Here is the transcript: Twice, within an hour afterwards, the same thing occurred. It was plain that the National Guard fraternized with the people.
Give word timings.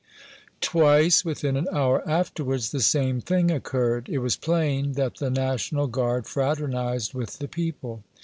Twice, 0.61 1.23
within 1.23 1.55
an 1.55 1.67
hour 1.71 2.01
afterwards, 2.09 2.71
the 2.71 2.79
same 2.81 3.21
thing 3.21 3.51
occurred. 3.51 4.09
It 4.09 4.17
was 4.17 4.35
plain 4.35 4.93
that 4.93 5.17
the 5.17 5.29
National 5.29 5.85
Guard 5.85 6.25
fraternized 6.25 7.13
with 7.13 7.37
the 7.37 7.47
people. 7.47 8.03